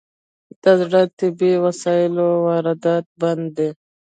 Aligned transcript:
د 0.61 0.63
زړو 0.81 1.03
طبي 1.17 1.53
وسایلو 1.65 2.27
واردات 2.45 3.05
بند 3.21 3.45
دي؟ 3.57 3.69